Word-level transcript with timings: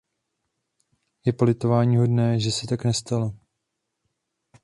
Je 1.25 1.33
politováníhodné, 1.33 2.39
že 2.39 2.51
se 2.51 2.67
tak 2.67 2.83
nestalo. 2.85 3.31